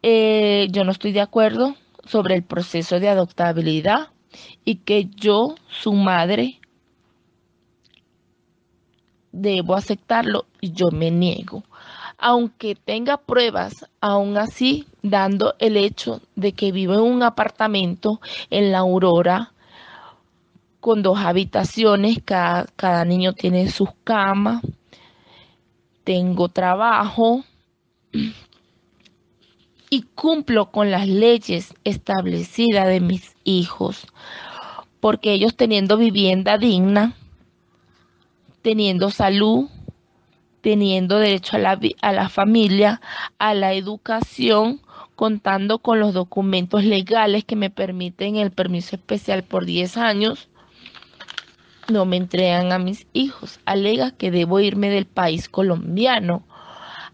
Eh, 0.00 0.68
yo 0.70 0.84
no 0.84 0.92
estoy 0.92 1.10
de 1.10 1.20
acuerdo 1.20 1.74
sobre 2.04 2.36
el 2.36 2.44
proceso 2.44 3.00
de 3.00 3.08
adoptabilidad 3.08 4.10
y 4.64 4.76
que 4.76 5.06
yo, 5.16 5.54
su 5.68 5.92
madre, 5.92 6.60
debo 9.32 9.74
aceptarlo 9.74 10.46
y 10.60 10.72
yo 10.72 10.90
me 10.90 11.10
niego. 11.10 11.64
Aunque 12.18 12.74
tenga 12.74 13.16
pruebas, 13.16 13.86
aún 14.00 14.36
así, 14.36 14.86
dando 15.02 15.54
el 15.58 15.76
hecho 15.76 16.20
de 16.34 16.52
que 16.52 16.72
vivo 16.72 16.94
en 16.94 17.00
un 17.00 17.22
apartamento 17.22 18.20
en 18.50 18.72
la 18.72 18.78
Aurora 18.78 19.52
con 20.80 21.02
dos 21.02 21.18
habitaciones, 21.18 22.18
cada, 22.24 22.66
cada 22.76 23.04
niño 23.04 23.32
tiene 23.34 23.70
sus 23.70 23.90
camas, 24.04 24.62
tengo 26.04 26.48
trabajo 26.48 27.44
y 29.90 30.02
cumplo 30.02 30.70
con 30.70 30.90
las 30.90 31.08
leyes 31.08 31.74
establecidas 31.84 32.86
de 32.86 33.00
mis 33.00 33.34
hijos, 33.44 34.06
porque 35.00 35.32
ellos 35.32 35.56
teniendo 35.56 35.96
vivienda 35.96 36.58
digna, 36.58 37.14
teniendo 38.62 39.10
salud, 39.10 39.68
teniendo 40.60 41.18
derecho 41.18 41.56
a 41.56 41.60
la, 41.60 41.80
a 42.02 42.12
la 42.12 42.28
familia, 42.28 43.00
a 43.38 43.54
la 43.54 43.72
educación, 43.72 44.80
contando 45.16 45.78
con 45.78 45.98
los 45.98 46.14
documentos 46.14 46.84
legales 46.84 47.44
que 47.44 47.56
me 47.56 47.70
permiten 47.70 48.36
el 48.36 48.50
permiso 48.50 48.96
especial 48.96 49.42
por 49.42 49.64
10 49.64 49.96
años, 49.96 50.48
no 51.90 52.04
me 52.04 52.16
entregan 52.16 52.70
a 52.72 52.78
mis 52.78 53.06
hijos. 53.12 53.60
Alega 53.64 54.10
que 54.10 54.30
debo 54.30 54.60
irme 54.60 54.90
del 54.90 55.06
país 55.06 55.48
colombiano, 55.48 56.42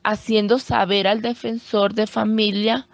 haciendo 0.04 0.58
saber 0.58 1.08
al 1.08 1.22
defensor 1.22 1.94
de 1.94 2.06
familia 2.06 2.86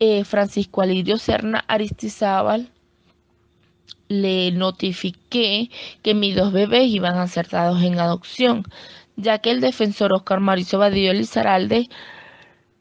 eh, 0.00 0.24
Francisco 0.24 0.80
Alirio 0.82 1.18
Serna 1.18 1.64
Aristizábal 1.68 2.70
le 4.08 4.52
notifiqué 4.52 5.70
que 6.02 6.14
mis 6.14 6.36
dos 6.36 6.52
bebés 6.52 6.88
iban 6.88 7.16
a 7.18 7.26
ser 7.26 7.48
dados 7.48 7.82
en 7.82 7.98
adopción, 7.98 8.64
ya 9.16 9.38
que 9.38 9.50
el 9.50 9.60
defensor 9.60 10.12
Oscar 10.12 10.40
Mauricio 10.40 10.78
Badillo 10.78 11.12
Lizaralde 11.12 11.88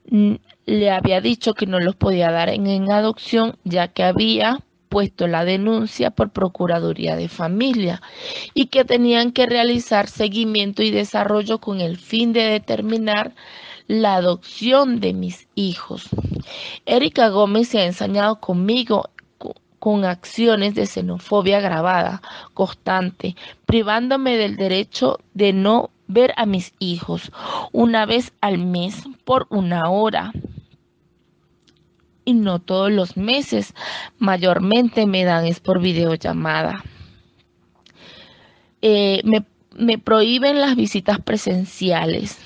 mm, 0.10 0.36
le 0.65 0.91
había 0.91 1.21
dicho 1.21 1.53
que 1.53 1.65
no 1.65 1.79
los 1.79 1.95
podía 1.95 2.32
dar 2.32 2.49
en, 2.49 2.67
en 2.67 2.91
adopción, 2.91 3.58
ya 3.63 3.88
que 3.88 4.03
había 4.03 4.60
puesto 4.93 5.25
la 5.25 5.43
denuncia 5.43 6.12
por 6.12 6.29
Procuraduría 6.29 7.15
de 7.15 7.27
Familia 7.27 7.99
y 8.53 8.67
que 8.67 8.86
tenían 8.86 9.32
que 9.32 9.47
realizar 9.47 10.08
seguimiento 10.08 10.84
y 10.84 10.91
desarrollo 10.91 11.58
con 11.58 11.82
el 11.82 11.97
fin 11.97 12.32
de 12.32 12.43
determinar 12.43 13.34
la 13.88 14.13
adopción 14.13 14.99
de 14.99 15.15
mis 15.15 15.47
hijos. 15.56 16.10
Erika 16.86 17.29
Gómez 17.29 17.69
se 17.69 17.79
ha 17.79 17.86
ensañado 17.86 18.39
conmigo 18.39 19.10
con 19.79 20.06
acciones 20.06 20.75
de 20.75 20.86
xenofobia 20.86 21.60
grabada, 21.60 22.21
constante, 22.53 23.36
privándome 23.65 24.38
del 24.38 24.58
derecho 24.58 25.17
de 25.34 25.53
no 25.53 25.89
ver 26.06 26.36
a 26.38 26.45
mis 26.45 26.71
hijos 26.77 27.32
una 27.71 28.06
vez 28.06 28.32
al 28.41 28.60
mes 28.60 29.01
por 29.25 29.47
una 29.49 29.89
hora. 29.89 30.32
Y 32.25 32.33
no 32.33 32.59
todos 32.59 32.91
los 32.91 33.17
meses, 33.17 33.73
mayormente 34.17 35.05
me 35.05 35.25
dan 35.25 35.45
es 35.45 35.59
por 35.59 35.81
videollamada. 35.81 36.83
Eh, 38.81 39.21
me, 39.23 39.45
me 39.75 39.97
prohíben 39.97 40.62
las 40.62 40.75
visitas 40.75 41.19
presenciales 41.19 42.38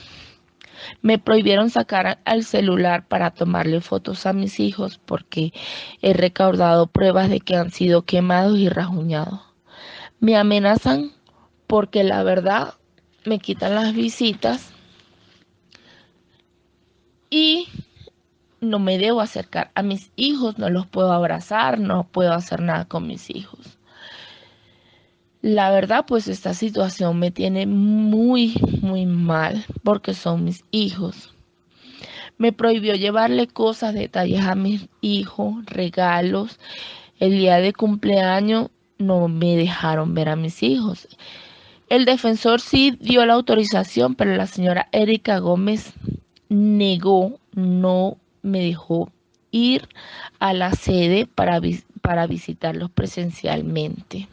me 1.01 1.19
prohibieron 1.19 1.69
sacar 1.69 2.19
al 2.25 2.43
celular 2.43 3.07
para 3.07 3.31
tomarle 3.31 3.81
fotos 3.81 4.25
a 4.25 4.33
mis 4.33 4.59
hijos 4.59 4.99
porque 5.03 5.53
he 6.01 6.13
recaudado 6.13 6.87
pruebas 6.87 7.29
de 7.29 7.39
que 7.39 7.55
han 7.55 7.71
sido 7.71 8.03
quemados 8.03 8.57
y 8.57 8.69
rajuñados. 8.69 9.41
Me 10.19 10.35
amenazan 10.35 11.11
porque 11.67 12.03
la 12.03 12.23
verdad 12.23 12.75
me 13.25 13.39
quitan 13.39 13.75
las 13.75 13.93
visitas 13.93 14.71
y 17.29 17.67
no 18.59 18.79
me 18.79 18.97
debo 18.97 19.21
acercar 19.21 19.71
a 19.75 19.83
mis 19.83 20.11
hijos, 20.15 20.57
no 20.57 20.69
los 20.69 20.87
puedo 20.87 21.11
abrazar, 21.11 21.79
no 21.79 22.07
puedo 22.11 22.33
hacer 22.33 22.61
nada 22.61 22.85
con 22.85 23.07
mis 23.07 23.29
hijos. 23.29 23.77
La 25.41 25.69
verdad, 25.71 26.05
pues 26.07 26.27
esta 26.27 26.53
situación 26.53 27.19
me 27.19 27.31
tiene 27.31 27.67
muy, 27.67 28.55
muy 28.81 29.05
mal 29.05 29.65
porque 29.83 30.13
son 30.13 30.43
mis 30.43 30.63
hijos. 30.71 31.33
Me 32.37 32.51
prohibió 32.51 32.95
llevarle 32.95 33.47
cosas, 33.47 33.93
detalles 33.93 34.45
a 34.45 34.55
mis 34.55 34.89
hijos, 35.01 35.65
regalos. 35.65 36.59
El 37.19 37.31
día 37.31 37.57
de 37.57 37.73
cumpleaños 37.73 38.69
no 38.97 39.27
me 39.27 39.55
dejaron 39.55 40.13
ver 40.13 40.29
a 40.29 40.35
mis 40.35 40.61
hijos. 40.63 41.07
El 41.89 42.05
defensor 42.05 42.59
sí 42.59 42.97
dio 42.99 43.25
la 43.25 43.33
autorización, 43.33 44.15
pero 44.15 44.35
la 44.35 44.47
señora 44.47 44.89
Erika 44.91 45.39
Gómez 45.39 45.93
negó, 46.49 47.39
no 47.53 48.17
me 48.47 48.59
dejó 48.59 49.11
ir 49.51 49.87
a 50.39 50.53
la 50.53 50.71
sede 50.73 51.27
para, 51.27 51.61
para 52.01 52.27
visitarlos 52.27 52.89
presencialmente. 52.91 54.27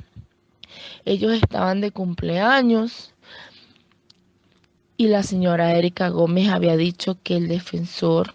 Ellos 1.04 1.32
estaban 1.32 1.80
de 1.80 1.90
cumpleaños 1.90 3.14
y 4.96 5.08
la 5.08 5.22
señora 5.22 5.74
Erika 5.74 6.08
Gómez 6.08 6.48
había 6.48 6.76
dicho 6.76 7.18
que 7.22 7.36
el 7.36 7.48
defensor 7.48 8.34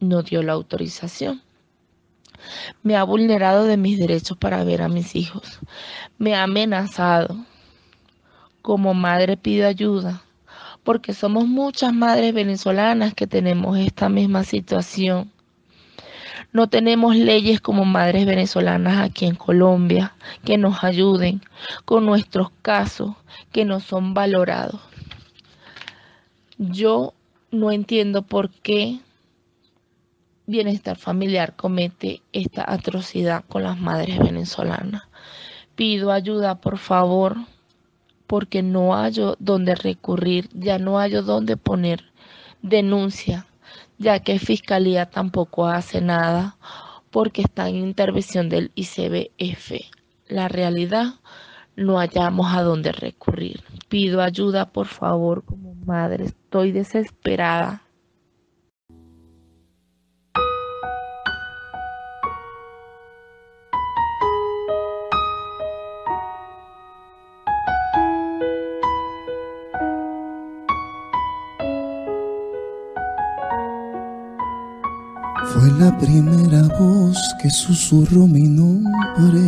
no 0.00 0.22
dio 0.22 0.42
la 0.42 0.52
autorización. 0.52 1.42
Me 2.82 2.96
ha 2.96 3.04
vulnerado 3.04 3.64
de 3.64 3.76
mis 3.76 3.98
derechos 3.98 4.36
para 4.36 4.64
ver 4.64 4.82
a 4.82 4.88
mis 4.88 5.16
hijos. 5.16 5.60
Me 6.18 6.34
ha 6.34 6.42
amenazado. 6.42 7.36
Como 8.60 8.94
madre 8.94 9.36
pido 9.36 9.66
ayuda, 9.66 10.23
porque 10.84 11.14
somos 11.14 11.46
muchas 11.46 11.92
madres 11.92 12.34
venezolanas 12.34 13.14
que 13.14 13.26
tenemos 13.26 13.78
esta 13.78 14.08
misma 14.08 14.44
situación. 14.44 15.32
No 16.52 16.68
tenemos 16.68 17.16
leyes 17.16 17.60
como 17.60 17.84
madres 17.84 18.26
venezolanas 18.26 18.98
aquí 18.98 19.26
en 19.26 19.34
Colombia 19.34 20.14
que 20.44 20.56
nos 20.56 20.84
ayuden 20.84 21.40
con 21.84 22.06
nuestros 22.06 22.50
casos 22.62 23.16
que 23.50 23.64
no 23.64 23.80
son 23.80 24.14
valorados. 24.14 24.80
Yo 26.58 27.14
no 27.50 27.72
entiendo 27.72 28.22
por 28.22 28.50
qué 28.50 29.00
Bienestar 30.46 30.98
Familiar 30.98 31.56
comete 31.56 32.22
esta 32.32 32.70
atrocidad 32.70 33.44
con 33.48 33.62
las 33.62 33.78
madres 33.78 34.18
venezolanas. 34.18 35.02
Pido 35.74 36.12
ayuda, 36.12 36.60
por 36.60 36.78
favor, 36.78 37.36
porque 38.26 38.62
no 38.62 38.94
hallo 38.94 39.36
dónde 39.38 39.74
recurrir, 39.74 40.48
ya 40.52 40.78
no 40.78 40.98
hallo 40.98 41.22
dónde 41.22 41.56
poner 41.56 42.04
denuncia 42.62 43.46
ya 43.98 44.20
que 44.20 44.38
Fiscalía 44.38 45.06
tampoco 45.06 45.66
hace 45.66 46.00
nada 46.00 46.56
porque 47.10 47.42
está 47.42 47.68
en 47.68 47.76
intervención 47.76 48.48
del 48.48 48.72
ICBF. 48.74 49.72
La 50.26 50.48
realidad, 50.48 51.14
no 51.76 51.98
hallamos 51.98 52.54
a 52.54 52.62
dónde 52.62 52.92
recurrir. 52.92 53.62
Pido 53.88 54.20
ayuda, 54.20 54.72
por 54.72 54.86
favor, 54.86 55.44
como 55.44 55.74
madre. 55.74 56.24
Estoy 56.24 56.72
desesperada. 56.72 57.83
La 75.78 75.96
primera 75.98 76.62
voz 76.78 77.16
que 77.42 77.50
susurró 77.50 78.26
mi 78.26 78.42
nombre. 78.42 79.40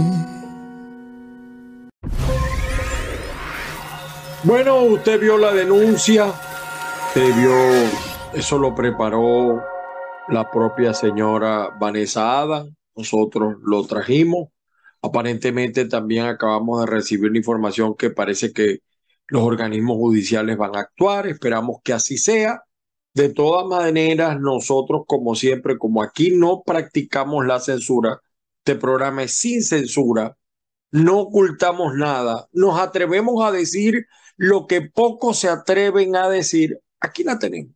Bueno, 4.43 4.83
usted 4.83 5.21
vio 5.21 5.39
la 5.39 5.53
denuncia, 5.53 6.33
vio, 7.15 7.53
eso 8.33 8.59
lo 8.59 8.75
preparó 8.75 9.63
la 10.29 10.51
propia 10.51 10.95
señora 10.95 11.71
Vanessa 11.79 12.41
Ada, 12.41 12.67
nosotros 12.95 13.57
lo 13.63 13.87
trajimos. 13.87 14.49
Aparentemente 15.03 15.85
también 15.87 16.27
acabamos 16.27 16.81
de 16.81 16.87
recibir 16.87 17.31
la 17.31 17.39
información 17.39 17.95
que 17.95 18.11
parece 18.11 18.53
que 18.53 18.81
los 19.29 19.43
organismos 19.43 19.97
judiciales 19.97 20.57
van 20.57 20.77
a 20.77 20.81
actuar, 20.81 21.27
esperamos 21.27 21.79
que 21.85 21.93
así 21.93 22.19
sea. 22.19 22.66
De 23.17 23.31
todas 23.31 23.65
maneras, 23.65 24.39
nosotros, 24.39 25.05
como 25.07 25.35
siempre, 25.35 25.79
como 25.79 26.03
aquí 26.03 26.33
no 26.33 26.63
practicamos 26.63 27.47
la 27.47 27.61
censura, 27.61 28.21
este 28.59 28.75
programa 28.75 29.23
es 29.23 29.39
sin 29.39 29.63
censura, 29.63 30.37
no 30.91 31.21
ocultamos 31.21 31.95
nada, 31.95 32.47
nos 32.53 32.79
atrevemos 32.79 33.43
a 33.43 33.53
decir 33.53 34.05
lo 34.37 34.67
que 34.67 34.83
pocos 34.83 35.39
se 35.39 35.49
atreven 35.49 36.15
a 36.15 36.29
decir, 36.29 36.79
aquí 37.01 37.25
la 37.25 37.39
tenemos. 37.39 37.75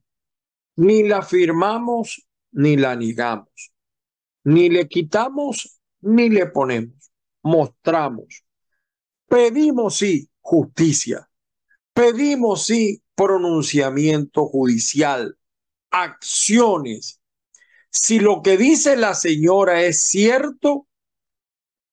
Ni 0.76 1.04
la 1.04 1.22
firmamos 1.22 2.28
ni 2.52 2.76
la 2.76 2.94
negamos, 2.94 3.72
ni 4.44 4.68
le 4.68 4.88
quitamos 4.88 5.80
ni 6.02 6.28
le 6.28 6.48
ponemos, 6.48 7.10
mostramos. 7.42 8.44
Pedimos, 9.26 9.96
sí, 9.96 10.28
justicia, 10.42 11.30
Pedimos, 11.94 12.64
sí, 12.64 13.02
pronunciamiento 13.20 14.46
judicial, 14.46 15.36
acciones. 15.90 17.20
Si 17.90 18.18
lo 18.18 18.40
que 18.40 18.56
dice 18.56 18.96
la 18.96 19.14
señora 19.14 19.82
es 19.82 20.04
cierto, 20.04 20.86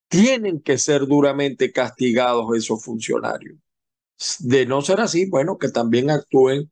tienen 0.08 0.62
que 0.62 0.78
ser 0.78 1.06
duramente 1.06 1.74
castigados 1.74 2.56
esos 2.56 2.82
funcionarios. 2.82 3.58
De 4.40 4.66
no 4.66 4.82
ser 4.82 5.02
así, 5.02 5.30
bueno, 5.30 5.58
que 5.58 5.68
también 5.68 6.12
actúen 6.12 6.72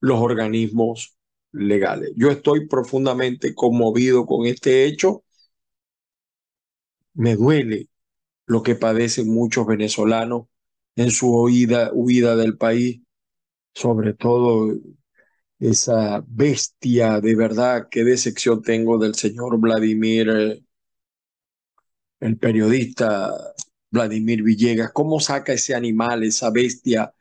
los 0.00 0.20
organismos 0.20 1.16
legales. 1.52 2.10
Yo 2.16 2.30
estoy 2.30 2.68
profundamente 2.68 3.54
conmovido 3.54 4.26
con 4.26 4.44
este 4.44 4.84
hecho. 4.84 5.24
Me 7.14 7.34
duele 7.34 7.88
lo 8.44 8.62
que 8.62 8.74
padecen 8.74 9.32
muchos 9.32 9.66
venezolanos 9.66 10.48
en 10.96 11.10
su 11.10 11.34
huida, 11.34 11.90
huida 11.94 12.36
del 12.36 12.58
país, 12.58 13.00
sobre 13.76 14.14
todo 14.14 14.74
esa 15.58 16.24
bestia 16.26 17.20
de 17.20 17.36
verdad, 17.36 17.88
qué 17.90 18.04
decepción 18.04 18.62
tengo 18.62 18.98
del 18.98 19.14
señor 19.14 19.58
Vladimir, 19.60 20.28
eh, 20.30 20.64
el 22.20 22.38
periodista 22.38 23.32
Vladimir 23.90 24.42
Villegas, 24.42 24.92
cómo 24.92 25.20
saca 25.20 25.52
ese 25.52 25.74
animal, 25.74 26.24
esa 26.24 26.50
bestia 26.50 27.12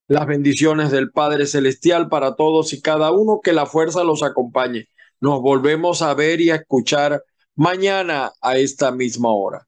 Las 0.08 0.28
bendiciones 0.28 0.92
del 0.92 1.12
Padre 1.12 1.48
Celestial 1.48 2.10
para 2.10 2.36
todos 2.36 2.74
y 2.74 2.82
cada 2.82 3.12
uno, 3.12 3.40
que 3.44 3.54
la 3.54 3.66
fuerza 3.66 4.04
los 4.04 4.22
acompañe. 4.24 4.88
Nos 5.20 5.42
volvemos 5.42 6.02
a 6.02 6.14
ver 6.14 6.42
y 6.42 6.52
a 6.52 6.56
escuchar 6.56 7.24
mañana 7.56 8.32
a 8.42 8.58
esta 8.58 8.92
misma 8.92 9.34
hora. 9.34 9.68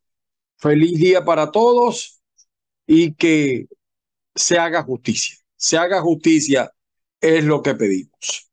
Feliz 0.57 0.99
día 0.99 1.25
para 1.25 1.51
todos 1.51 2.21
y 2.85 3.13
que 3.15 3.67
se 4.35 4.59
haga 4.59 4.83
justicia. 4.83 5.37
Se 5.55 5.77
haga 5.77 6.01
justicia 6.01 6.71
es 7.19 7.43
lo 7.43 7.61
que 7.63 7.73
pedimos. 7.73 8.46